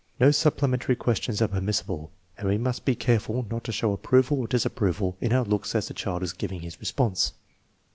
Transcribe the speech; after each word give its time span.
No 0.19 0.31
supplementary 0.31 0.95
questions 0.95 1.43
are 1.43 1.47
permissible, 1.47 2.09
and 2.35 2.47
we 2.49 2.57
must 2.57 2.85
be 2.85 2.95
careful 2.95 3.45
not 3.51 3.63
to 3.65 3.71
show 3.71 3.91
approval 3.93 4.39
or 4.39 4.47
disapproval 4.47 5.15
in 5.21 5.31
our 5.31 5.45
looks 5.45 5.75
as 5.75 5.89
the 5.89 5.93
child 5.93 6.23
is 6.23 6.33
giving 6.33 6.61
his 6.61 6.79
response. 6.79 7.33